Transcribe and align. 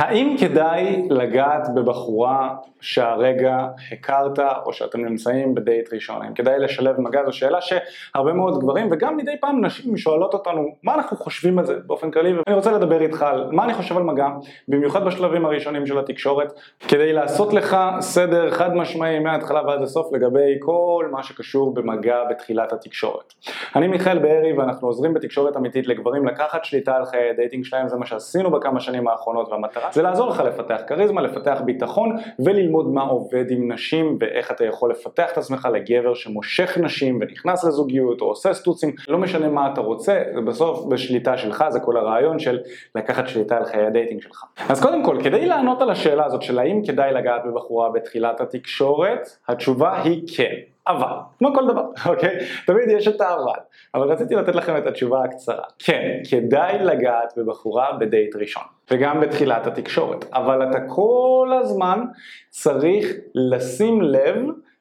האם 0.00 0.36
כדאי 0.40 1.08
לגעת 1.10 1.68
בבחורה 1.74 2.54
שהרגע 2.80 3.66
הכרת 3.92 4.38
או 4.66 4.72
שאתם 4.72 5.04
נמצאים 5.04 5.54
בדייט 5.54 5.92
ראשון? 5.92 6.22
האם 6.22 6.34
כדאי 6.34 6.58
לשלב 6.58 7.00
מגע? 7.00 7.24
זו 7.26 7.32
שאלה 7.32 7.58
שהרבה 7.60 8.32
מאוד 8.32 8.60
גברים 8.60 8.88
וגם 8.90 9.16
מדי 9.16 9.36
פעם 9.40 9.64
נשים 9.64 9.96
שואלות 9.96 10.34
אותנו 10.34 10.68
מה 10.82 10.94
אנחנו 10.94 11.16
חושבים 11.16 11.58
על 11.58 11.64
זה 11.64 11.74
באופן 11.86 12.10
כללי 12.10 12.32
ואני 12.32 12.56
רוצה 12.56 12.72
לדבר 12.72 13.00
איתך 13.00 13.22
על 13.22 13.48
מה 13.52 13.64
אני 13.64 13.74
חושב 13.74 13.96
על 13.96 14.02
מגע, 14.02 14.26
במיוחד 14.68 15.04
בשלבים 15.04 15.44
הראשונים 15.44 15.86
של 15.86 15.98
התקשורת, 15.98 16.52
כדי 16.88 17.12
לעשות 17.12 17.52
לך 17.52 17.76
סדר 18.00 18.50
חד 18.50 18.74
משמעי 18.74 19.18
מההתחלה 19.18 19.62
ועד 19.66 19.82
הסוף 19.82 20.12
לגבי 20.12 20.56
כל 20.60 21.08
מה 21.12 21.22
שקשור 21.22 21.74
במגע 21.74 22.24
בתחילת 22.30 22.72
התקשורת. 22.72 23.34
אני 23.76 23.88
מיכאל 23.88 24.18
בארי 24.18 24.52
ואנחנו 24.58 24.88
עוזרים 24.88 25.14
בתקשורת 25.14 25.56
אמיתית 25.56 25.86
לגברים 25.86 26.26
לקחת 26.26 26.64
שליטה 26.64 26.96
על 26.96 27.04
חיי 27.04 27.30
הדייטינג 27.30 27.64
שלהם, 27.64 27.88
זה 27.88 27.96
מה 27.96 28.06
שעשינו 28.06 28.50
בכמה 28.50 28.80
שנים 28.80 29.08
האחרונות 29.08 29.48
והמטרה 29.48 29.89
זה 29.92 30.02
לעזור 30.02 30.30
לך 30.30 30.40
לפתח 30.40 30.80
כריזמה, 30.86 31.22
לפתח 31.22 31.60
ביטחון 31.64 32.16
וללמוד 32.44 32.88
מה 32.88 33.02
עובד 33.02 33.50
עם 33.50 33.72
נשים 33.72 34.18
ואיך 34.20 34.50
אתה 34.50 34.64
יכול 34.64 34.90
לפתח 34.90 35.32
את 35.32 35.38
עצמך 35.38 35.68
לגבר 35.72 36.14
שמושך 36.14 36.78
נשים 36.78 37.18
ונכנס 37.20 37.64
לזוגיות 37.64 38.20
או 38.20 38.26
עושה 38.26 38.54
סטוצים, 38.54 38.94
לא 39.08 39.18
משנה 39.18 39.48
מה 39.48 39.72
אתה 39.72 39.80
רוצה, 39.80 40.22
זה 40.34 40.40
בסוף 40.40 40.86
בשליטה 40.86 41.36
שלך, 41.36 41.64
זה 41.68 41.80
כל 41.80 41.96
הרעיון 41.96 42.38
של 42.38 42.58
לקחת 42.94 43.28
שליטה 43.28 43.56
על 43.56 43.64
חיי 43.64 43.86
הדייטינג 43.86 44.22
שלך. 44.22 44.44
אז 44.68 44.82
קודם 44.82 45.04
כל, 45.04 45.18
כדי 45.24 45.46
לענות 45.46 45.82
על 45.82 45.90
השאלה 45.90 46.24
הזאת 46.24 46.42
של 46.42 46.58
האם 46.58 46.82
כדאי 46.86 47.12
לגעת 47.12 47.42
בבחורה 47.46 47.90
בתחילת 47.90 48.40
התקשורת, 48.40 49.28
התשובה 49.48 50.02
היא 50.02 50.22
כן. 50.36 50.69
אבל, 50.86 51.16
כמו 51.38 51.54
כל 51.54 51.68
דבר, 51.68 51.84
אוקיי? 52.12 52.38
תמיד 52.66 52.88
יש 52.88 53.08
את 53.08 53.20
האבל, 53.20 53.60
אבל 53.94 54.12
רציתי 54.12 54.34
לתת 54.34 54.54
לכם 54.54 54.76
את 54.76 54.86
התשובה 54.86 55.24
הקצרה. 55.24 55.64
כן, 55.78 56.20
כדאי 56.30 56.78
לגעת 56.78 57.32
בבחורה 57.36 57.92
בדייט 57.92 58.36
ראשון, 58.36 58.62
וגם 58.90 59.20
בתחילת 59.20 59.66
התקשורת, 59.66 60.24
אבל 60.32 60.70
אתה 60.70 60.78
כל 60.88 61.52
הזמן 61.60 62.00
צריך 62.48 63.06
לשים 63.34 64.02
לב 64.02 64.36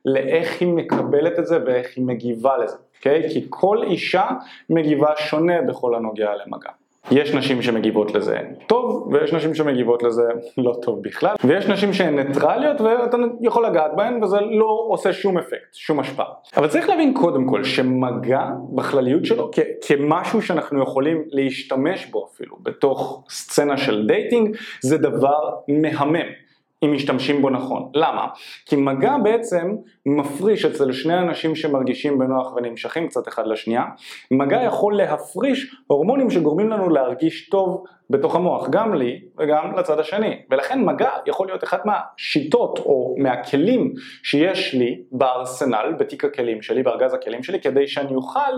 לאיך 0.06 0.62
היא 0.62 0.74
מקבלת 0.74 1.40
את 1.40 1.46
זה 1.46 1.60
ואיך 1.66 1.98
היא 1.98 2.06
מגיבה 2.06 2.58
לזה, 2.58 2.78
אוקיי? 2.98 3.30
כי 3.30 3.46
כל 3.50 3.84
אישה 3.84 4.26
מגיבה 4.70 5.14
שונה 5.18 5.62
בכל 5.62 5.96
הנוגע 5.96 6.32
למגע. 6.36 6.70
יש 7.12 7.34
נשים 7.34 7.62
שמגיבות 7.62 8.16
לזה 8.16 8.38
טוב, 8.68 9.10
ויש 9.14 9.34
נשים 9.34 9.56
שמגיבות 9.56 10.04
לזה 10.04 10.24
לא 10.58 10.74
טוב 10.82 11.04
בכלל, 11.04 11.36
ויש 11.44 11.68
נשים 11.68 11.94
שהן 11.94 12.20
ניטרליות 12.20 12.82
ואתה 12.82 13.18
יכול 13.42 13.66
לגעת 13.66 13.92
בהן 13.96 14.24
וזה 14.24 14.38
לא 14.42 14.86
עושה 14.90 15.14
שום 15.14 15.38
אפקט, 15.38 15.74
שום 15.74 16.00
השפעה. 16.00 16.26
אבל 16.58 16.68
צריך 16.68 16.90
להבין 16.90 17.14
קודם 17.14 17.48
כל 17.48 17.64
שמגע 17.64 18.42
בכלליות 18.76 19.26
שלו 19.26 19.50
כ- 19.52 19.60
כמשהו 19.88 20.42
שאנחנו 20.42 20.84
יכולים 20.84 21.24
להשתמש 21.32 22.06
בו 22.06 22.28
אפילו 22.34 22.56
בתוך 22.64 23.24
סצנה 23.30 23.78
של 23.78 24.08
דייטינג, 24.08 24.56
זה 24.82 24.98
דבר 24.98 25.40
מהמם. 25.68 26.49
אם 26.86 26.94
משתמשים 26.94 27.42
בו 27.42 27.50
נכון. 27.50 27.92
למה? 27.94 28.28
כי 28.66 28.76
מגע 28.76 29.18
בעצם 29.24 29.76
מפריש 30.06 30.66
אצל 30.66 30.92
שני 30.92 31.20
אנשים 31.20 31.56
שמרגישים 31.56 32.20
בנוח 32.20 32.54
ונמשכים 32.56 33.08
קצת 33.08 33.28
אחד 33.28 33.48
לשנייה, 33.48 33.84
מגע 34.32 34.64
יכול 34.64 34.98
להפריש 34.98 35.76
הורמונים 35.88 36.30
שגורמים 36.30 36.70
לנו 36.70 36.90
להרגיש 36.90 37.50
טוב 37.50 37.84
בתוך 38.10 38.36
המוח, 38.36 38.70
גם 38.70 38.94
לי 38.94 39.22
וגם 39.38 39.78
לצד 39.78 40.00
השני, 40.00 40.42
ולכן 40.52 40.86
מגע 40.86 41.10
יכול 41.26 41.48
להיות 41.48 41.64
אחת 41.64 41.82
מהשיטות 41.86 42.80
או 42.80 43.16
מהכלים 43.18 43.94
שיש 44.24 44.74
לי 44.74 45.02
בארסנל, 45.12 45.94
בתיק 46.00 46.26
הכלים 46.26 46.62
שלי, 46.62 46.84
בארגז 46.84 47.14
הכלים 47.14 47.44
שלי, 47.44 47.62
כדי 47.62 47.88
שאני 47.88 48.16
אוכל 48.16 48.52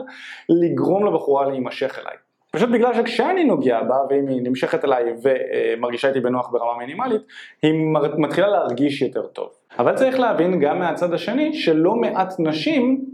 לגרום 0.50 1.06
לבחורה 1.06 1.50
להימשך 1.50 2.00
אליי. 2.00 2.31
פשוט 2.52 2.70
בגלל 2.70 2.94
שכשאני 2.94 3.44
נוגע 3.44 3.84
בה, 3.84 3.96
ואם 4.10 4.28
היא 4.28 4.42
נמשכת 4.42 4.86
אליי 4.86 5.04
ומרגישה 5.24 6.08
איתי 6.08 6.20
בנוח 6.20 6.50
ברמה 6.52 6.78
מינימלית, 6.78 7.22
היא 7.62 7.74
מתחילה 8.18 8.48
להרגיש 8.48 9.02
יותר 9.02 9.26
טוב. 9.26 9.50
אבל 9.80 9.96
צריך 9.96 10.20
להבין 10.20 10.60
גם 10.60 10.80
מהצד 10.80 11.14
השני 11.14 11.54
שלא 11.54 11.96
מעט 11.96 12.34
נשים 12.40 13.06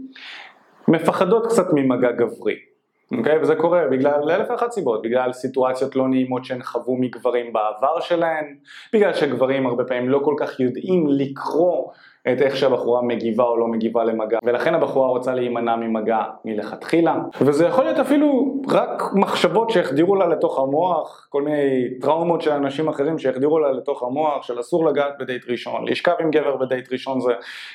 מפחדות 0.88 1.46
קצת 1.46 1.66
ממגע 1.72 2.10
גברי. 2.12 2.54
אוקיי? 3.18 3.36
Okay, 3.36 3.42
וזה 3.42 3.54
קורה 3.54 3.86
בגלל 3.90 4.30
אלף 4.30 4.50
ואחת 4.50 4.70
סיבות, 4.72 5.02
בגלל 5.02 5.32
סיטואציות 5.32 5.96
לא 5.96 6.08
נעימות 6.08 6.44
שהן 6.44 6.62
חוו 6.62 6.96
מגברים 6.96 7.52
בעבר 7.52 8.00
שלהן, 8.00 8.56
בגלל 8.92 9.14
שגברים 9.14 9.66
הרבה 9.66 9.84
פעמים 9.84 10.08
לא 10.08 10.20
כל 10.24 10.34
כך 10.38 10.60
יודעים 10.60 11.06
לקרוא 11.08 11.92
את 12.32 12.42
איך 12.42 12.56
שהבחורה 12.56 13.02
מגיבה 13.02 13.44
או 13.44 13.56
לא 13.56 13.66
מגיבה 13.66 14.04
למגע, 14.04 14.38
ולכן 14.44 14.74
הבחורה 14.74 15.08
רוצה 15.08 15.34
להימנע 15.34 15.76
ממגע 15.76 16.22
מלכתחילה, 16.44 17.16
וזה 17.40 17.66
יכול 17.66 17.84
להיות 17.84 17.98
אפילו 17.98 18.54
רק 18.68 19.02
מחשבות 19.14 19.70
שהחדירו 19.70 20.16
לה 20.16 20.26
לתוך 20.26 20.58
המוח, 20.58 21.26
כל 21.30 21.42
מיני 21.42 21.88
טראומות 22.00 22.42
של 22.42 22.50
אנשים 22.50 22.88
אחרים 22.88 23.18
שהחדירו 23.18 23.58
לה 23.58 23.72
לתוך 23.72 24.02
המוח, 24.02 24.42
של 24.42 24.60
אסור 24.60 24.86
לגעת 24.86 25.12
בדייט 25.20 25.42
ראשון, 25.48 25.88
לשכב 25.88 26.14
עם 26.20 26.30
גבר 26.30 26.56
בדייט 26.56 26.92
ראשון 26.92 27.20
זה, 27.20 27.32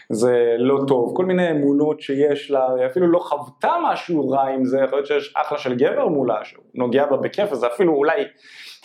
זה 0.10 0.56
לא 0.58 0.80
טוב, 0.88 1.14
כל 1.16 1.26
מיני 1.26 1.52
אמונות 1.52 2.02
שיש 2.02 2.52
לה, 2.52 2.68
אפילו 2.86 3.08
לא 3.08 3.20
חוותה 3.20 3.74
משהו 3.84 4.30
רע 4.30 4.44
עם 4.44 4.66
זה, 4.66 4.80
יכול 4.84 4.98
להיות 4.98 5.08
שיש 5.08 5.34
אחלה 5.36 5.58
של 5.58 5.76
גבר 5.76 6.08
מולה, 6.08 6.40
שהוא 6.44 6.64
נוגע 6.76 7.06
בה 7.06 7.18
בכיף, 7.18 7.52
אז 7.52 7.66
אפילו 7.66 7.94
אולי 7.94 8.24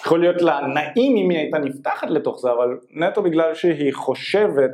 יכול 0.01 0.21
להיות 0.21 0.43
לה 0.43 0.61
נעים 0.61 1.17
אם 1.17 1.31
היא 1.31 1.39
הייתה 1.39 1.59
נפתחת 1.59 2.11
לתוך 2.11 2.41
זה, 2.41 2.53
אבל 2.53 2.79
נטו 2.91 3.23
בגלל 3.23 3.55
שהיא 3.55 3.95
חושבת 3.95 4.71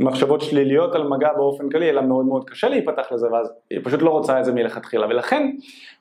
מחשבות 0.00 0.40
שליליות 0.40 0.94
על 0.94 1.08
מגע 1.08 1.32
באופן 1.32 1.70
כללי, 1.70 1.90
לה 1.90 2.02
מאוד 2.02 2.26
מאוד 2.26 2.50
קשה 2.50 2.68
להיפתח 2.68 3.12
לזה, 3.12 3.32
ואז 3.32 3.52
היא 3.70 3.80
פשוט 3.84 4.02
לא 4.02 4.10
רוצה 4.10 4.40
את 4.40 4.44
זה 4.44 4.52
מלכתחילה, 4.52 5.06
ולכן 5.06 5.50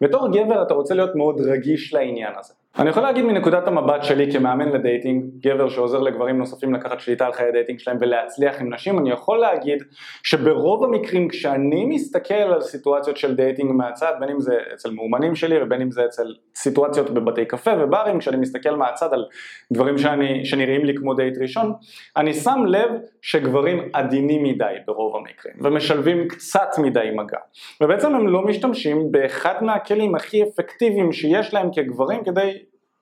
בתור 0.02 0.28
גבר 0.32 0.64
אתה 0.64 0.74
רוצה 0.74 0.94
להיות 0.94 1.16
מאוד 1.16 1.42
רגיש 1.42 1.94
לעניין 1.94 2.34
הזה. 2.40 2.54
אני 2.80 2.90
יכול 2.90 3.04
להגיד 3.04 3.26
מנקודת 3.26 3.68
המבט 3.68 4.04
שלי 4.04 4.32
כמאמן 4.32 4.70
לדייטינג, 4.70 5.26
גבר 5.40 5.70
שעוזר 5.70 6.00
לגברים 6.00 6.38
נוספים 6.38 6.74
לקחת 6.74 7.00
שליטה 7.00 7.26
על 7.26 7.34
חיי 7.34 7.48
הדייטינג 7.48 7.80
שלהם 7.80 7.98
ולהצליח 8.02 8.62
עם 8.62 8.74
נשים, 8.74 9.00
אני 9.00 9.12
יכול 9.12 9.38
להגיד 9.38 9.84
שברוב 10.24 10.84
המקרים 10.84 11.28
כשאני 11.28 11.86
מסתכל 11.86 12.34
על 12.34 12.62
סיטואציות 12.62 13.18
של 13.18 13.36
דייטינג 13.36 13.72
מהצד, 13.72 14.12
בין 14.20 14.30
אם 14.30 14.40
זה 14.40 14.58
אצל 14.74 14.92
מאומנים 14.92 15.36
שלי 15.36 15.64
ובין 15.64 15.82
אם 15.82 15.92
זה 15.92 16.06
אצל 16.06 16.24
סיטואציות 16.56 17.10
בבתי 17.10 17.46
קפה 17.46 17.72
וברים, 17.80 18.20
כשאני 18.20 18.38
מסתכל 18.38 18.76
מהצד 18.76 19.14
על 19.14 19.26
דברים 19.74 19.98
שאני, 19.98 20.46
שנראים 20.46 20.86
לי 20.86 20.96
כמו 20.96 21.14
דייט 21.14 21.38
ראשון, 21.42 21.74
אני 22.18 22.34
שם 22.34 22.64
לב 22.68 22.90
שגברים 23.22 23.90
עדינים 23.94 24.44
מדי 24.44 24.74
ברוב 24.88 25.16
המקרים 25.16 25.56
ומשלבים 25.62 26.28
קצת 26.28 26.70
מדי 26.78 27.10
מגע, 27.16 27.40
ובעצם 27.82 28.16
הם 28.16 28.28
לא 28.28 28.42
משתמשים 28.42 29.12
באחד 29.12 29.64
מהכלים 29.64 30.16
הכי 30.16 30.44
אפקטיביים 30.44 31.12
שיש 31.12 31.54
להם 31.54 31.70
כגברים 31.74 32.24
כדי 32.24 32.61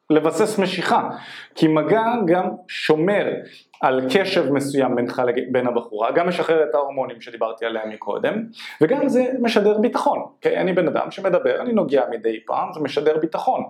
לבסס 0.09 0.59
משיכה, 0.59 1.09
כי 1.55 1.67
מגע 1.67 2.03
גם 2.25 2.49
שומר 2.67 3.25
על 3.81 4.01
קשב 4.13 4.51
מסוים 4.51 4.95
בינך 4.95 5.21
לבין 5.25 5.67
הבחורה, 5.67 6.11
גם 6.11 6.27
משחרר 6.27 6.63
את 6.63 6.75
ההורמונים 6.75 7.21
שדיברתי 7.21 7.65
עליהם 7.65 7.89
מקודם, 7.89 8.43
וגם 8.81 9.09
זה 9.09 9.25
משדר 9.39 9.77
ביטחון, 9.77 10.25
כי 10.41 10.57
אני 10.57 10.73
בן 10.73 10.87
אדם 10.87 11.11
שמדבר, 11.11 11.61
אני 11.61 11.73
נוגע 11.73 12.03
מדי 12.11 12.39
פעם, 12.45 12.73
זה 12.73 12.79
משדר 12.79 13.17
ביטחון, 13.17 13.63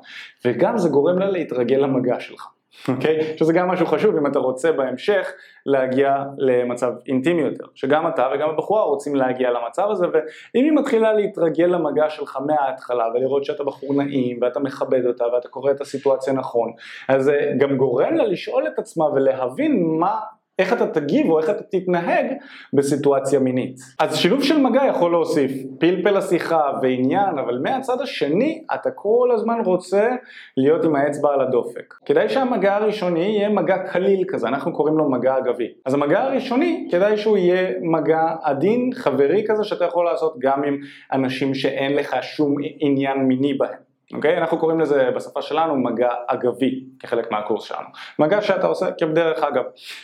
וגם 0.46 0.78
זה 0.78 0.90
גורם 0.90 1.20
לה 1.20 1.30
להתרגל 1.30 1.78
למגע 1.78 2.20
שלך. 2.20 2.48
אוקיי? 2.88 3.20
Okay? 3.20 3.38
שזה 3.38 3.54
גם 3.54 3.68
משהו 3.68 3.86
חשוב 3.86 4.18
אם 4.18 4.28
אתה 4.28 4.40
רוצה 4.40 4.72
בהמשך 4.72 5.32
להגיע 5.66 6.24
למצב 6.38 6.92
אינטימי 7.08 7.42
יותר, 7.42 7.66
שגם 7.76 8.08
אתה 8.08 8.28
וגם 8.34 8.50
הבחורה 8.50 8.84
רוצים 8.84 9.16
להגיע 9.16 9.52
למצב 9.52 9.88
הזה, 9.92 10.06
ואם 10.14 10.64
היא 10.64 10.72
מתחילה 10.72 11.14
להתרגל 11.14 11.66
למגע 11.66 12.10
שלך 12.10 12.38
מההתחלה 12.46 13.06
ולראות 13.14 13.46
שאתה 13.46 13.64
בחור 13.64 13.94
נעים 13.94 14.40
ואתה 14.42 14.60
מכבד 14.60 15.06
אותה 15.06 15.26
ואתה 15.34 15.48
קורא 15.48 15.72
את 15.72 15.82
הסיטואציה 15.82 16.34
נכון, 16.34 16.72
אז 17.10 17.24
זה 17.24 17.52
גם 17.58 17.78
גורם 17.78 18.16
לה 18.16 18.26
לשאול 18.26 18.68
את 18.68 18.80
עצמה 18.80 19.06
ולהבין 19.06 19.98
מה 20.00 20.20
איך 20.60 20.74
אתה 20.74 20.88
תגיב 20.88 21.30
או 21.30 21.40
איך 21.40 21.50
אתה 21.50 21.64
תתנהג 21.64 22.26
בסיטואציה 22.74 23.40
מינית. 23.40 23.80
אז 24.00 24.18
שילוב 24.18 24.44
של 24.44 24.58
מגע 24.58 24.82
יכול 24.90 25.12
להוסיף 25.12 25.52
פלפל 25.80 26.18
השיחה 26.18 26.72
ועניין, 26.82 27.38
אבל 27.38 27.60
מהצד 27.64 28.02
השני 28.02 28.64
אתה 28.74 28.92
כל 28.92 29.30
הזמן 29.34 29.60
רוצה 29.66 30.10
להיות 30.58 30.86
עם 30.86 30.96
האצבע 30.96 31.34
על 31.34 31.42
הדופק. 31.42 31.94
כדאי 32.06 32.30
שהמגע 32.30 32.76
הראשוני 32.76 33.20
יהיה 33.20 33.50
מגע 33.50 33.78
קליל 33.78 34.24
כזה, 34.28 34.48
אנחנו 34.48 34.74
קוראים 34.74 34.98
לו 34.98 35.10
מגע 35.10 35.38
אגבי. 35.38 35.68
אז 35.86 35.94
המגע 35.94 36.22
הראשוני 36.22 36.88
כדאי 36.92 37.18
שהוא 37.18 37.38
יהיה 37.38 37.70
מגע 37.82 38.36
עדין, 38.44 38.90
חברי 38.94 39.44
כזה, 39.48 39.64
שאתה 39.64 39.86
יכול 39.86 40.06
לעשות 40.06 40.36
גם 40.40 40.64
עם 40.64 40.78
אנשים 41.14 41.54
שאין 41.54 41.96
לך 41.96 42.16
שום 42.22 42.56
עניין 42.80 43.18
מיני 43.18 43.54
בהם. 43.54 43.89
אוקיי? 44.14 44.38
אנחנו 44.38 44.58
קוראים 44.58 44.80
לזה 44.80 45.12
בשפה 45.16 45.42
שלנו 45.42 45.76
מגע 45.76 46.10
אגבי 46.28 46.86
כחלק 47.00 47.32
מהקורס 47.32 47.64
שלנו. 47.64 47.88
מגע 48.20 48.42
שאתה 48.42 48.68
עושה 48.68 48.92
כבדרך 48.92 49.44
אגב. 49.44 49.64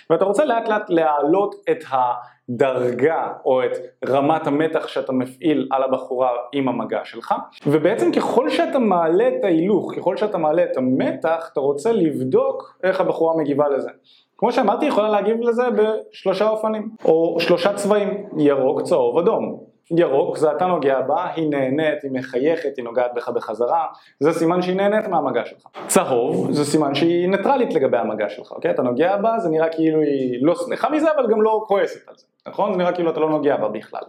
ואתה 0.09 0.25
רוצה 0.25 0.45
לאט 0.45 0.67
לאט 0.67 0.89
להעלות 0.89 1.55
את 1.71 1.83
הדרגה 1.91 3.31
או 3.45 3.63
את 3.63 3.71
רמת 4.07 4.47
המתח 4.47 4.87
שאתה 4.87 5.13
מפעיל 5.13 5.67
על 5.71 5.83
הבחורה 5.83 6.29
עם 6.51 6.69
המגע 6.69 6.99
שלך 7.03 7.33
ובעצם 7.67 8.11
ככל 8.11 8.49
שאתה 8.49 8.79
מעלה 8.79 9.27
את 9.27 9.43
ההילוך, 9.43 9.93
ככל 9.97 10.17
שאתה 10.17 10.37
מעלה 10.37 10.63
את 10.63 10.77
המתח 10.77 11.49
אתה 11.53 11.59
רוצה 11.59 11.91
לבדוק 11.91 12.77
איך 12.83 13.01
הבחורה 13.01 13.37
מגיבה 13.37 13.69
לזה. 13.69 13.89
כמו 14.37 14.51
שאמרתי, 14.51 14.85
יכולה 14.85 15.09
להגיב 15.09 15.37
לזה 15.41 15.63
בשלושה 15.69 16.49
אופנים, 16.49 16.89
או 17.05 17.37
שלושה 17.39 17.73
צבעים, 17.73 18.25
ירוק, 18.37 18.81
צהוב, 18.81 19.17
אדום. 19.17 19.74
ירוק 19.91 20.37
זה 20.37 20.51
אתה 20.51 20.65
נוגע 20.65 21.01
בה, 21.01 21.27
היא 21.35 21.49
נהנית, 21.49 22.03
היא 22.03 22.11
מחייכת, 22.11 22.77
היא 22.77 22.85
נוגעת 22.85 23.11
בך 23.15 23.29
בחזרה, 23.29 23.85
זה 24.19 24.33
סימן 24.33 24.61
שהיא 24.61 24.75
נהנית 24.75 25.07
מהמגע 25.07 25.45
שלך. 25.45 25.67
צהוב 25.87 26.51
זה 26.51 26.65
סימן 26.65 26.95
שהיא 26.95 27.29
ניטרלית 27.29 27.73
לגבי 27.73 27.97
המגע 27.97 28.29
שלך, 28.29 28.51
אוקיי? 28.51 28.71
אתה 28.71 28.81
נוגע 28.81 29.17
בה, 29.17 29.39
זה 29.39 29.49
נראה 29.49 29.69
כאילו 29.69 30.01
היא 30.01 30.39
לא 30.41 30.55
שמחה 30.55 30.89
מזה, 30.89 31.07
אבל 31.11 31.31
גם 31.31 31.41
לא 31.41 31.63
כועסת 31.67 32.09
על 32.09 32.15
זה. 32.17 32.25
נכון? 32.47 32.73
זה 32.73 32.77
נראה 32.77 32.91
כאילו 32.91 33.11
אתה 33.11 33.19
לא 33.19 33.29
נוגע 33.29 33.57
בה 33.57 33.67
בכלל. 33.67 34.01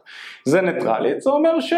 זה 0.44 0.61
ניטרלית, 0.61 1.21
זה 1.21 1.31
אומר 1.31 1.61
שזה 1.61 1.77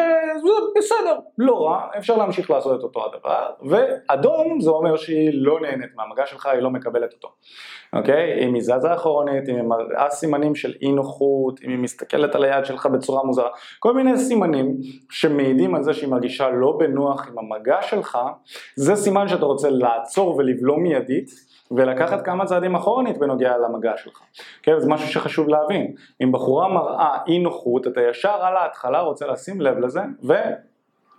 בסדר, 0.78 1.18
לא 1.38 1.66
רע, 1.66 1.86
אפשר 1.98 2.16
להמשיך 2.16 2.50
לעשות 2.50 2.78
את 2.78 2.84
אותו 2.84 3.00
הדבר, 3.04 3.50
ואדום 3.62 4.60
זה 4.60 4.70
אומר 4.70 4.96
שהיא 4.96 5.30
לא 5.32 5.60
נהנית 5.60 5.90
מהמגע 5.96 6.26
שלך, 6.26 6.46
היא 6.46 6.60
לא 6.60 6.70
מקבלת 6.70 7.12
אותו. 7.12 7.28
אוקיי? 7.92 8.46
אם 8.46 8.54
היא 8.54 8.62
זזה 8.62 8.94
אחורנית, 8.94 9.48
אם 9.48 9.54
היא 9.54 9.62
מראה 9.62 10.10
סימנים 10.10 10.54
של 10.54 10.74
אי 10.82 10.92
נוחות, 10.92 11.60
אם 11.64 11.70
היא 11.70 11.78
מסתכלת 11.78 12.34
על 12.34 12.44
היד 12.44 12.64
שלך 12.64 12.86
בצורה 12.86 13.24
מוזרה, 13.24 13.48
כל 13.78 13.94
מיני 13.94 14.18
סימנים 14.18 14.76
שמעידים 15.10 15.74
על 15.74 15.82
זה 15.82 15.94
שהיא 15.94 16.10
מרגישה 16.10 16.48
לא 16.50 16.76
בנוח 16.78 17.28
עם 17.28 17.38
המגע 17.38 17.82
שלך, 17.82 18.18
זה 18.76 18.96
סימן 18.96 19.28
שאתה 19.28 19.44
רוצה 19.44 19.70
לעצור 19.70 20.36
ולבלום 20.36 20.82
מיידית. 20.82 21.48
ולקחת 21.70 22.24
כמה 22.24 22.44
צעדים 22.44 22.74
אחורנית 22.74 23.18
בנוגע 23.18 23.56
למגע 23.56 23.92
שלך. 23.96 24.20
כן, 24.62 24.80
זה 24.80 24.88
משהו 24.88 25.08
שחשוב 25.08 25.48
להבין. 25.48 25.92
אם 26.22 26.32
בחורה 26.48 26.68
מראה 26.68 27.18
אי 27.26 27.38
נוחות, 27.38 27.86
אתה 27.86 28.00
ישר 28.00 28.28
על 28.28 28.56
ההתחלה 28.56 29.00
רוצה 29.00 29.26
לשים 29.26 29.60
לב 29.60 29.78
לזה, 29.78 30.00
ו... 30.24 30.34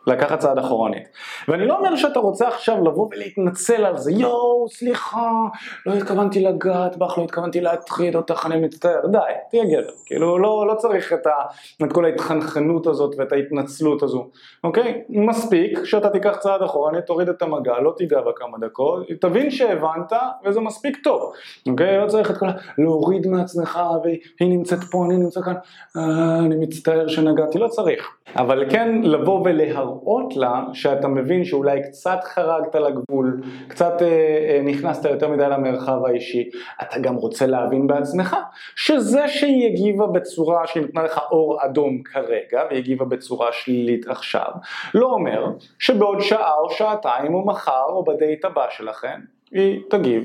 לקחת 0.08 0.40
צעד 0.40 0.58
אחורנית. 0.58 1.04
ואני 1.48 1.68
לא 1.68 1.78
אומר 1.78 1.96
שאתה 1.96 2.20
רוצה 2.20 2.48
עכשיו 2.48 2.84
לבוא 2.84 3.08
ולהתנצל 3.12 3.86
על 3.86 3.98
זה, 3.98 4.12
יואו, 4.12 4.66
סליחה, 4.70 5.32
לא 5.86 5.94
התכוונתי 5.94 6.44
לגעת 6.44 6.98
בך, 6.98 7.18
לא 7.18 7.24
התכוונתי 7.24 7.62
להטריד 7.62 8.16
אותך, 8.16 8.46
אני 8.46 8.60
מצטער, 8.62 9.08
די, 9.12 9.18
תהיה 9.50 9.64
גבר. 9.66 9.92
כאילו, 10.06 10.40
לא, 10.40 10.68
לא 10.68 10.74
צריך 10.74 11.14
את, 11.14 11.28
ה, 11.28 11.32
את 11.84 11.94
כל 11.94 12.06
ההתחנחנות 12.06 12.88
הזאת 12.88 13.16
ואת 13.18 13.32
ההתנצלות 13.32 14.04
הזו, 14.04 14.28
אוקיי? 14.64 15.04
מספיק 15.10 15.86
שאתה 15.86 16.10
תיקח 16.10 16.38
צעד 16.40 16.62
אחורנית, 16.62 17.06
תוריד 17.06 17.30
את 17.30 17.42
המגע, 17.42 17.80
לא 17.80 17.94
תיגע 17.98 18.22
בה 18.22 18.32
כמה 18.36 18.58
דקות, 18.58 19.08
תבין 19.22 19.52
שהבנת, 19.52 20.14
וזה 20.46 20.60
מספיק 20.60 20.98
טוב, 21.04 21.32
אוקיי? 21.70 21.98
לא 21.98 22.08
צריך 22.08 22.32
את 22.32 22.38
כל 22.38 22.48
ה... 22.50 22.52
להוריד 22.78 23.28
מעצמך, 23.28 23.80
והיא 24.04 24.50
נמצאת 24.50 24.80
פה, 24.92 25.06
אני 25.06 25.18
נמצא 25.18 25.42
כאן, 25.42 25.56
אה, 25.98 26.40
אני 26.40 26.56
מצטער 26.56 27.08
שנגעתי, 27.08 27.60
לא 27.60 27.68
צריך. 27.68 28.10
אבל 28.36 28.66
כן 28.70 29.02
לבוא 29.04 29.46
ולהראות 29.90 30.36
לה 30.36 30.64
שאתה 30.74 31.08
מבין 31.08 31.46
שאולי 31.46 31.84
קצת 31.84 32.20
חרגת 32.24 32.76
לגבול, 32.76 33.42
קצת 33.68 34.02
אה, 34.02 34.08
אה, 34.08 34.62
נכנסת 34.64 35.06
יותר 35.06 35.28
מדי 35.30 35.44
למרחב 35.50 36.06
האישי, 36.06 36.50
אתה 36.82 37.00
גם 37.00 37.16
רוצה 37.16 37.46
להבין 37.46 37.88
בעצמך 37.88 38.36
שזה 38.76 39.28
שהיא 39.28 39.68
הגיבה 39.68 40.08
בצורה 40.08 40.68
שהיא 40.68 40.84
נתנה 40.84 41.04
לך 41.04 41.20
אור 41.32 41.66
אדום 41.66 42.04
כרגע 42.04 42.64
והיא 42.70 42.80
הגיבה 42.80 43.06
בצורה 43.06 43.48
שלילית 43.52 44.08
עכשיו, 44.08 44.52
לא 44.94 45.06
אומר 45.14 45.48
שבעוד 45.80 46.22
שעה 46.22 46.54
או 46.54 46.70
שעתיים 46.70 47.34
או 47.34 47.46
מחר 47.46 47.86
או 47.90 48.04
בדייט 48.04 48.46
הבא 48.46 48.66
שלכם 48.70 49.20
היא 49.52 49.82
תגיב 49.90 50.24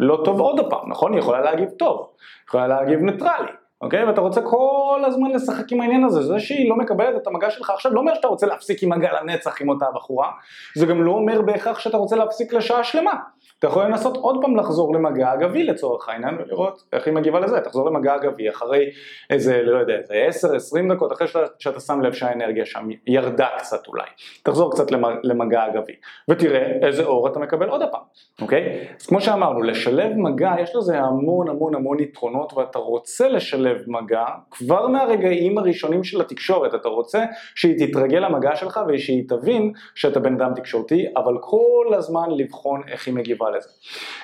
לא 0.00 0.22
טוב 0.24 0.40
עוד 0.40 0.70
פעם, 0.70 0.90
נכון? 0.90 1.12
היא 1.12 1.20
יכולה 1.20 1.40
להגיב 1.40 1.68
טוב, 1.78 2.06
יכולה 2.48 2.66
להגיב 2.66 3.00
ניטרלי 3.00 3.59
אוקיי? 3.80 4.04
ואתה 4.04 4.20
רוצה 4.20 4.40
כל 4.42 5.02
הזמן 5.06 5.30
לשחק 5.30 5.72
עם 5.72 5.80
העניין 5.80 6.04
הזה, 6.04 6.22
זה 6.22 6.38
שהיא 6.38 6.70
לא 6.70 6.76
מקבלת 6.76 7.22
את 7.22 7.26
המגע 7.26 7.50
שלך 7.50 7.70
עכשיו 7.70 7.94
לא 7.94 8.00
אומר 8.00 8.14
שאתה 8.14 8.28
רוצה 8.28 8.46
להפסיק 8.46 8.82
עם 8.82 8.92
מגע 8.92 9.20
לנצח 9.20 9.60
עם 9.60 9.68
אותה 9.68 9.86
בחורה, 9.94 10.30
זה 10.76 10.86
גם 10.86 11.02
לא 11.02 11.12
אומר 11.12 11.42
בהכרח 11.42 11.78
שאתה 11.78 11.96
רוצה 11.96 12.16
להפסיק 12.16 12.52
לשעה 12.52 12.84
שלמה. 12.84 13.12
אתה 13.58 13.66
יכול 13.66 13.84
לנסות 13.84 14.16
עוד 14.16 14.38
פעם 14.42 14.56
לחזור 14.56 14.94
למגע 14.94 15.34
אגבי 15.34 15.64
לצורך 15.64 16.08
העניין 16.08 16.34
ולראות 16.34 16.82
איך 16.92 17.06
היא 17.06 17.14
מגיבה 17.14 17.40
לזה, 17.40 17.60
תחזור 17.60 17.90
למגע 17.90 18.14
אגבי 18.14 18.50
אחרי 18.50 18.90
איזה, 19.30 19.62
לא 19.62 19.78
יודע, 19.78 19.94
איזה 19.94 20.48
10-20 20.88 20.94
דקות 20.94 21.12
אחרי 21.12 21.26
שאתה, 21.26 21.46
שאתה 21.58 21.80
שם 21.80 22.00
לב 22.00 22.12
שהאנרגיה 22.12 22.66
שם 22.66 22.88
ירדה 23.06 23.48
קצת 23.58 23.86
אולי, 23.88 24.06
תחזור 24.42 24.72
קצת 24.72 24.90
למגע 25.22 25.66
אגבי 25.66 25.92
ותראה 26.30 26.72
איזה 26.82 27.04
אור 27.04 27.28
אתה 27.28 27.38
מקבל 27.38 27.68
עוד 27.68 27.82
פעם, 27.90 28.02
אוקיי? 28.42 28.86
אז 29.00 29.06
כמו 29.06 29.20
שאמרנו, 29.20 29.62
לשלב 29.62 30.12
מגע 30.16 30.52
יש 30.62 30.76
לזה 30.76 30.98
המון 30.98 31.48
המון 31.48 31.74
המון 31.74 32.00
יתרונות 32.00 32.52
ואתה 32.52 32.78
רוצה 32.78 33.28
לשלב 33.28 33.69
מגע 33.86 34.24
כבר 34.50 34.86
מהרגעים 34.86 35.58
הראשונים 35.58 36.04
של 36.04 36.20
התקשורת, 36.20 36.74
אתה 36.74 36.88
רוצה 36.88 37.24
שהיא 37.54 37.86
תתרגל 37.86 38.18
למגע 38.18 38.56
שלך 38.56 38.80
ושהיא 38.88 39.24
תבין 39.28 39.72
שאתה 39.94 40.20
בן 40.20 40.34
אדם 40.34 40.54
תקשורתי, 40.54 41.06
אבל 41.16 41.34
כל 41.40 41.86
הזמן 41.94 42.30
לבחון 42.30 42.82
איך 42.88 43.06
היא 43.06 43.14
מגיבה 43.14 43.50
לזה. 43.50 43.68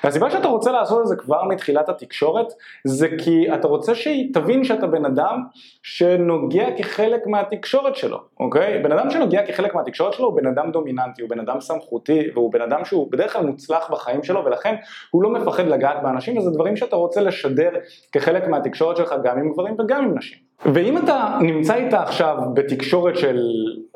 הסיבה 0.02 0.30
שאתה 0.30 0.48
רוצה 0.48 0.72
לעשות 0.72 1.02
את 1.02 1.06
זה 1.06 1.16
כבר 1.16 1.44
מתחילת 1.44 1.88
התקשורת 1.88 2.46
זה 2.84 3.08
כי 3.24 3.54
אתה 3.54 3.68
רוצה 3.68 3.94
שהיא 3.94 4.34
תבין 4.34 4.64
שאתה 4.64 4.86
בן 4.86 5.04
אדם 5.04 5.42
שנוגע 5.82 6.66
כחלק 6.78 7.26
מהתקשורת 7.26 7.96
שלו, 7.96 8.18
אוקיי? 8.40 8.82
בן 8.82 8.92
אדם 8.92 9.10
שנוגע 9.10 9.46
כחלק 9.46 9.74
מהתקשורת 9.74 10.12
שלו 10.12 10.26
הוא 10.26 10.36
בן 10.36 10.46
אדם 10.46 10.70
דומיננטי, 10.70 11.22
הוא 11.22 11.30
בן 11.30 11.40
אדם 11.40 11.60
סמכותי 11.60 12.30
והוא 12.34 12.52
בן 12.52 12.62
אדם 12.62 12.84
שהוא 12.84 13.12
בדרך 13.12 13.32
כלל 13.32 13.46
מוצלח 13.46 13.90
בחיים 13.90 14.22
שלו 14.22 14.44
ולכן 14.44 14.74
הוא 15.10 15.22
לא 15.22 15.30
מפחד 15.30 15.66
לגעת 15.66 16.02
באנשים 16.02 16.38
וזה 16.38 16.50
דברים 16.50 16.76
שאתה 16.76 16.96
רוצה 16.96 17.20
לשדר 17.20 17.70
כחלק 18.12 18.48
מהתקשורת 18.48 18.96
שלך 18.96 19.14
גם 19.24 19.38
עם 19.38 19.52
גברים 19.52 19.76
וגם 19.80 20.04
עם 20.04 20.18
נשים. 20.18 20.38
ואם 20.64 20.98
אתה 20.98 21.38
נמצא 21.40 21.74
איתה 21.74 22.02
עכשיו 22.02 22.36
בתקשורת 22.54 23.16
של 23.16 23.40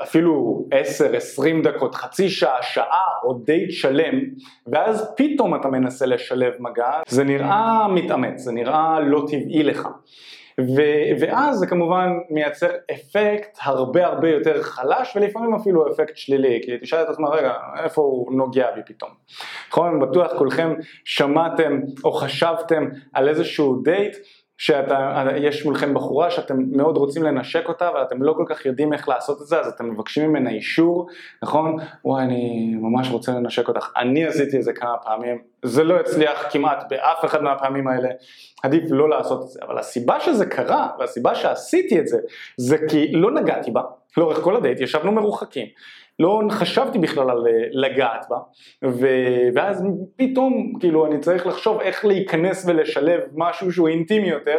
אפילו 0.02 0.64
10-20 1.38 1.64
דקות, 1.64 1.94
חצי 1.94 2.28
שעה, 2.28 2.62
שעה 2.62 3.04
או 3.24 3.34
דייט 3.34 3.70
שלם, 3.70 4.14
ואז 4.66 5.12
פתאום 5.16 5.54
אתה 5.54 5.68
מנסה 5.68 6.06
לשלב 6.06 6.52
מגע, 6.58 6.90
זה 7.08 7.24
נראה 7.24 7.88
מתאמץ, 7.88 8.40
זה 8.40 8.52
נראה 8.52 9.00
לא 9.00 9.24
טבעי 9.26 9.62
לך. 9.62 9.88
ו- 10.76 11.20
ואז 11.20 11.56
זה 11.58 11.66
כמובן 11.66 12.08
מייצר 12.30 12.68
אפקט 12.92 13.58
הרבה 13.62 14.06
הרבה 14.06 14.28
יותר 14.30 14.62
חלש 14.62 15.16
ולפעמים 15.16 15.54
אפילו 15.54 15.92
אפקט 15.92 16.16
שלילי, 16.16 16.60
כי 16.64 16.78
תשאל 16.78 17.02
את 17.02 17.08
עצמך 17.08 17.28
רגע 17.32 17.52
איפה 17.84 18.02
הוא 18.02 18.32
נוגע 18.32 18.70
בי 18.70 18.80
פתאום. 18.86 19.10
נכון, 19.70 20.00
בטוח 20.00 20.32
כולכם 20.38 20.74
שמעתם 21.04 21.80
או 22.04 22.12
חשבתם 22.12 22.88
על 23.12 23.28
איזשהו 23.28 23.82
דייט 23.82 24.16
שיש 24.60 25.64
מולכם 25.64 25.94
בחורה 25.94 26.30
שאתם 26.30 26.56
מאוד 26.72 26.96
רוצים 26.96 27.22
לנשק 27.22 27.68
אותה 27.68 27.88
אבל 27.88 28.02
אתם 28.02 28.22
לא 28.22 28.32
כל 28.32 28.44
כך 28.48 28.66
יודעים 28.66 28.92
איך 28.92 29.08
לעשות 29.08 29.42
את 29.42 29.46
זה 29.46 29.60
אז 29.60 29.66
אתם 29.66 29.90
מבקשים 29.90 30.28
ממנה 30.28 30.50
אישור, 30.50 31.08
נכון? 31.42 31.76
וואי 32.04 32.24
אני 32.24 32.74
ממש 32.74 33.10
רוצה 33.10 33.32
לנשק 33.32 33.68
אותך, 33.68 33.90
אני 33.96 34.26
עשיתי 34.26 34.56
את 34.56 34.62
זה 34.62 34.72
כמה 34.72 34.96
פעמים, 35.04 35.38
זה 35.64 35.84
לא 35.84 36.00
הצליח 36.00 36.46
כמעט 36.50 36.84
באף 36.90 37.24
אחד 37.24 37.42
מהפעמים 37.42 37.88
האלה, 37.88 38.08
עדיף 38.62 38.84
לא 38.90 39.08
לעשות 39.08 39.42
את 39.42 39.48
זה, 39.48 39.60
אבל 39.62 39.78
הסיבה 39.78 40.20
שזה 40.20 40.46
קרה 40.46 40.88
והסיבה 40.98 41.34
שעשיתי 41.34 41.98
את 41.98 42.06
זה 42.06 42.18
זה 42.56 42.76
כי 42.88 43.12
לא 43.12 43.30
נגעתי 43.30 43.70
בה. 43.70 43.82
לאורך 44.16 44.38
כל 44.38 44.56
הדייט, 44.56 44.80
ישבנו 44.80 45.12
מרוחקים 45.12 45.66
לא 46.20 46.40
חשבתי 46.50 46.98
בכלל 46.98 47.30
על 47.30 47.46
אה, 47.46 47.52
לגעת 47.72 48.26
בה, 48.30 48.36
ו... 48.84 49.06
ואז 49.54 49.84
פתאום 50.16 50.72
כאילו 50.80 51.06
אני 51.06 51.18
צריך 51.18 51.46
לחשוב 51.46 51.80
איך 51.80 52.04
להיכנס 52.04 52.64
ולשלב 52.68 53.20
משהו 53.34 53.72
שהוא 53.72 53.88
אינטימי 53.88 54.28
יותר, 54.28 54.58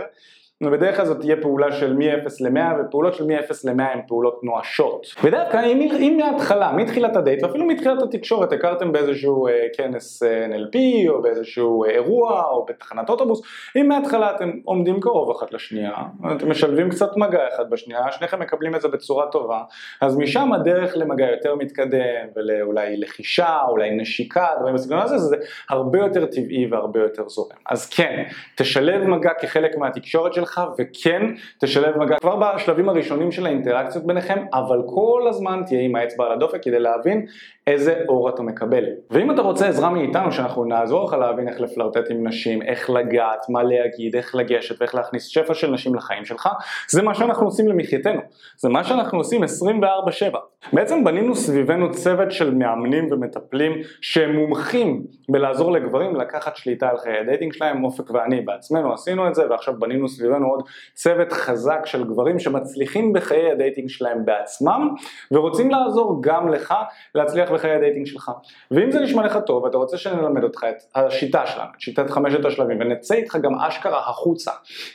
ובדרך 0.62 0.96
כלל 0.96 1.06
זאת 1.06 1.20
תהיה 1.20 1.36
פעולה 1.41 1.72
של 1.72 1.94
מ-0 1.94 2.30
ל-100 2.39 2.60
ופעולות 2.80 3.13
של 3.13 3.24
מ-0 3.24 3.53
ל-100 3.63 3.82
הן 3.82 4.00
פעולות 4.08 4.44
נואשות. 4.44 5.06
בדרך 5.24 5.51
כלל 5.51 5.65
אם, 5.65 5.91
אם 5.96 6.18
מההתחלה, 6.20 6.72
מתחילת 6.72 7.15
הדייט 7.15 7.44
ואפילו 7.44 7.65
מתחילת 7.65 8.01
התקשורת 8.03 8.51
הכרתם 8.53 8.91
באיזשהו 8.91 9.48
אה, 9.48 9.68
כנס 9.77 10.24
אה, 10.24 10.46
NLP 10.46 11.10
או 11.10 11.22
באיזשהו 11.22 11.84
אה, 11.84 11.89
אירוע 11.89 12.44
או 12.44 12.65
בתחנת 12.65 13.10
אוטובוס, 13.10 13.41
אם 13.75 13.88
מההתחלה 13.88 14.36
אתם 14.36 14.51
עומדים 14.65 15.00
קרוב 15.00 15.32
אחת 15.38 15.53
לשנייה, 15.53 15.94
אתם 16.36 16.50
משלבים 16.50 16.89
קצת 16.89 17.18
מגע 17.18 17.48
אחד 17.56 17.70
בשנייה, 17.70 18.12
שניכם 18.12 18.39
מקבלים 18.39 18.75
את 18.75 18.82
זה 18.82 18.88
בצורה 18.88 19.32
טובה, 19.32 19.62
אז 20.01 20.18
משם 20.18 20.53
הדרך 20.53 20.98
למגע 20.98 21.32
יותר 21.32 21.56
מתקדם 21.56 22.27
ואולי 22.36 22.98
לחישה, 22.98 23.60
אולי 23.68 23.91
נשיקה, 23.91 24.48
דברים 24.60 24.75
בסגנון 24.75 25.01
הזה, 25.01 25.18
זה 25.18 25.36
הרבה 25.70 26.00
יותר 26.00 26.25
טבעי 26.25 26.68
והרבה 26.72 27.00
יותר 27.00 27.30
זורם. 27.30 27.58
אז 27.70 27.89
כן, 27.89 28.24
תשלב 28.58 29.03
מגע 29.03 29.32
כחלק 29.34 29.77
מהתקשורת 29.77 30.34
שלך 30.34 30.50
שלך 30.51 30.62
וכן 30.79 31.22
תשלב 31.60 31.98
מגע 31.98 32.15
כבר 32.20 32.36
בשלבים 32.36 32.89
הראשונים 32.89 33.31
של 33.31 33.46
האינטראקציות 33.46 34.05
ביניכם 34.05 34.46
אבל 34.53 34.81
כל 34.86 35.25
הזמן 35.29 35.62
תהיה 35.65 35.81
עם 35.81 35.96
האצבע 35.96 36.25
על 36.25 36.31
הדופק 36.31 36.63
כדי 36.63 36.79
להבין 36.79 37.25
איזה 37.67 38.01
אור 38.08 38.29
אתה 38.29 38.43
מקבל. 38.43 38.84
ואם 39.10 39.31
אתה 39.31 39.41
רוצה 39.41 39.67
עזרה 39.67 39.89
מאיתנו 39.89 40.31
שאנחנו 40.31 40.65
נעזור 40.65 41.05
לך 41.05 41.13
להבין 41.13 41.48
איך 41.48 41.62
לפלרטט 41.62 42.12
עם 42.12 42.27
נשים, 42.27 42.62
איך 42.62 42.89
לגעת, 42.89 43.46
מה 43.50 43.63
להגיד, 43.63 44.15
איך 44.15 44.36
לגשת 44.36 44.81
ואיך 44.81 44.96
להכניס 44.96 45.27
שפע 45.27 45.53
של 45.53 45.72
נשים 45.72 45.96
לחיים 45.96 46.25
שלך, 46.25 46.50
זה 46.89 47.01
מה 47.01 47.13
שאנחנו 47.13 47.46
עושים 47.46 47.67
למחייתנו, 47.67 48.22
זה 48.58 48.70
מה 48.70 48.84
שאנחנו 48.84 49.17
עושים 49.17 49.43
24/7. 49.43 50.50
בעצם 50.74 51.03
בנינו 51.03 51.36
סביבנו 51.36 51.91
צוות 51.91 52.32
של 52.32 52.53
מאמנים 52.53 53.08
ומטפלים 53.12 53.72
שהם 54.01 54.36
מומחים 54.36 55.03
בלעזור 55.30 55.72
לגברים 55.72 56.15
לקחת 56.15 56.56
שליטה 56.56 56.89
על 56.89 56.98
חיי 56.98 57.18
הדייטינג 57.18 57.53
שלהם, 57.53 57.84
אופק 57.84 58.12
ואני 58.12 58.41
בעצמנו 58.41 58.94
עשינו 58.94 59.27
את 59.27 59.36
זה 59.36 59.50
ועכשיו 59.50 59.80
בנינו 59.80 60.10
סביבנו 60.10 60.48
עוד 60.48 60.63
צוות 60.94 61.32
חזק 61.32 61.86
של 61.86 62.03
גברים 62.03 62.39
שמצליחים 62.39 63.13
בחיי 63.13 63.51
הדייטינג 63.51 63.89
שלהם 63.89 64.25
בעצמם 64.25 64.89
ורוצים 65.32 65.72
לעזור 65.72 66.20
גם 66.22 66.50
לך 66.50 66.74
להצליח 67.15 67.51
בחיי 67.51 67.72
הדייטינג 67.72 68.06
שלך. 68.06 68.32
ואם 68.72 68.91
זה 68.91 69.00
נשמע 69.00 69.25
לך 69.25 69.38
טוב 69.46 69.63
ואתה 69.63 69.77
רוצה 69.77 69.98
שנלמד 69.98 70.44
אותך 70.44 70.63
את 70.70 70.84
השיטה 70.96 71.46
שלנו, 71.46 71.70
את 71.75 71.82
שיטת 71.82 72.10
חמשת 72.10 72.46
השלבים, 72.46 72.77
ונצא 72.82 73.15
איתך 73.15 73.36
גם 73.36 73.56
אשכרה 73.56 74.00
החוצה, 74.10 74.51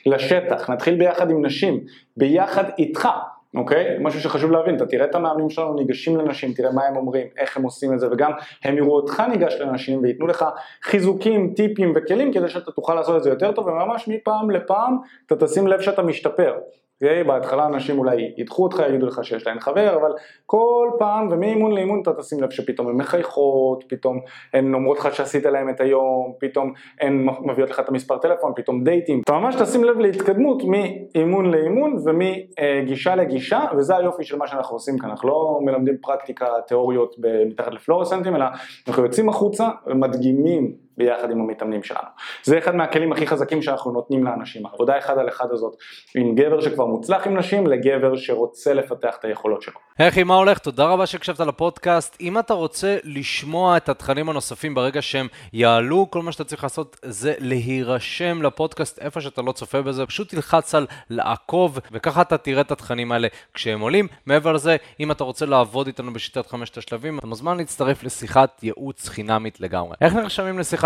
לשטח, 0.07 0.71
נתחיל 0.71 0.95
ביחד 0.95 1.31
עם 1.31 1.47
נשים, 1.47 1.81
ביחד 2.17 2.65
איתך. 2.79 3.09
אוקיי? 3.57 3.97
משהו 4.01 4.21
שחשוב 4.21 4.51
להבין, 4.51 4.77
אתה 4.77 4.87
תראה 4.87 5.05
את 5.05 5.15
המאמנים 5.15 5.51
שלנו 5.51 5.75
ניגשים 5.75 6.17
לנשים, 6.17 6.53
תראה 6.53 6.73
מה 6.73 6.85
הם 6.85 6.97
אומרים, 6.97 7.27
איך 7.37 7.57
הם 7.57 7.63
עושים 7.63 7.93
את 7.95 8.01
זה, 8.01 8.13
וגם 8.13 8.33
הם 8.65 8.77
יראו 8.77 8.97
אותך 8.97 9.23
ניגש 9.31 9.55
לנשים 9.61 10.03
וייתנו 10.03 10.27
לך 10.27 10.45
חיזוקים, 10.83 11.53
טיפים 11.57 11.93
וכלים 11.97 12.33
כדי 12.33 12.49
שאתה 12.49 12.73
תוכל 12.73 12.95
לעשות 12.95 13.17
את 13.17 13.23
זה 13.23 13.31
יותר 13.31 13.53
טוב, 13.53 13.67
וממש 13.67 14.09
מפעם 14.09 14.51
לפעם 14.51 14.97
אתה 15.27 15.37
תשים 15.37 15.67
לב 15.67 15.81
שאתה 15.81 16.03
משתפר. 16.03 16.55
אוקיי? 17.03 17.25
בהתחלה 17.25 17.67
אנשים 17.67 17.99
אולי 17.99 18.33
ידחו 18.37 18.63
אותך, 18.63 18.83
יגידו 18.89 19.07
לך 19.07 19.25
שיש 19.25 19.47
להם 19.47 19.61
חבר, 19.61 19.97
אבל 20.01 20.13
כל 20.47 20.91
פעם 20.99 21.29
ומאימון 21.31 21.73
לאימון 21.73 22.01
אתה 22.03 22.13
תשים 22.13 22.43
לב 22.43 22.51
שפתאום 22.51 22.89
הן 22.89 22.97
מחייכות, 22.97 23.85
פתאום 23.89 24.21
הן 24.55 24.75
אומרות 24.75 24.99
לך 24.99 25.15
שעשית 25.15 25.45
להם 25.45 25.69
את 25.69 25.81
היום, 25.81 26.33
פתאום 26.41 26.73
הן 27.01 27.27
מביאות 27.45 27.71
לך 27.71 27.81
את 27.81 27.89
המספר 27.89 28.19
טלפון, 28.19 28.53
פתאום 28.57 28.85
דייטים. 28.85 29.21
אתה 29.25 29.33
ממש 29.33 29.55
תשים 29.55 29.85
לב 29.85 29.99
להתקדמות 29.99 30.63
מאימון 30.65 31.51
לאימון 31.51 31.97
ומגישה 32.05 33.15
לגישה, 33.15 33.61
וזה 33.77 33.97
היופי 33.97 34.25
של 34.25 34.37
מה 34.37 34.47
שאנחנו 34.47 34.77
עושים 34.77 34.99
כאן, 34.99 35.11
אנחנו 35.11 35.29
לא 35.29 35.59
מלמדים 35.63 35.97
פרקטיקה, 36.03 36.47
תיאוריות 36.67 37.17
מתחת 37.47 37.75
לפלורסנטים, 37.75 38.37
אלא 38.37 38.45
אנחנו 38.89 39.03
יוצאים 39.03 39.29
החוצה 39.29 39.69
ומדגימים 39.87 40.86
ביחד 40.97 41.31
עם 41.31 41.41
המתאמנים 41.41 41.83
שלנו. 41.83 42.09
זה 42.43 42.59
אחד 42.59 42.75
מהכלים 42.75 43.13
הכי 43.13 43.27
חזקים 43.27 43.63
שאנחנו 43.63 43.93
נותנים 43.93 44.25
לאנשים, 44.25 44.67
העבודה 44.67 44.99
אחד 44.99 45.19
על 45.19 45.29
אחד 45.29 45.47
הזאת 45.51 45.77
עם 46.15 46.35
גבר 46.35 46.61
שכבר 46.61 46.87
מוצלח 46.87 47.27
עם 47.27 47.37
נשים 47.37 47.67
לגבר 47.67 48.17
שרוצה 48.17 48.75
לפתח 48.75 49.17
את 49.21 49.25
היכולות 49.25 49.63
שלו. 49.63 49.75
היי 49.99 50.25
מה 50.25 50.35
הולך? 50.35 50.59
תודה 50.59 50.85
רבה 50.85 51.07
שהקשבת 51.07 51.41
לפודקאסט. 51.41 52.17
אם 52.21 52.39
אתה 52.39 52.55
רוצה 52.55 52.97
לשמוע 53.05 53.77
את 53.77 53.89
התכנים 53.89 54.29
הנוספים 54.29 54.75
ברגע 54.75 55.03
שהם 55.03 55.27
יעלו, 55.53 56.07
כל 56.11 56.23
מה 56.23 56.33
שאתה 56.33 56.45
צריך 56.45 56.63
לעשות 56.63 56.97
זה 57.03 57.35
להירשם 57.39 58.43
לפודקאסט 58.43 58.99
איפה 58.99 59.21
שאתה 59.21 59.43
לא 59.43 59.53
צופה 59.53 59.83
בזה, 59.83 60.07
פשוט 60.07 60.29
תלחץ 60.29 60.75
על 60.75 60.87
לעקוב 61.11 61.79
וככה 61.93 62.23
אתה 62.23 62.39
תראה 62.39 62.61
את 62.61 62.71
התכנים 62.71 63.13
האלה 63.13 63.29
כשהם 63.55 63.81
עולים. 63.81 64.09
מעבר 64.27 64.53
לזה, 64.53 64.77
אם 65.01 65.11
אתה 65.11 65.25
רוצה 65.25 65.47
לעבוד 65.47 65.87
איתנו 65.87 66.13
בשיטת 66.13 66.47
חמשת 66.47 66.79
השלבים, 66.79 67.19
אתה 67.19 67.27
מוזמן 67.27 67.57
להצטרף 67.57 68.05
לשיחת 68.05 68.63
ייעוץ 68.63 69.09
חינמית 69.09 69.61
לגמרי. 69.61 69.97
איך 70.01 70.15
נרשמים 70.15 70.59
לשיחת 70.59 70.86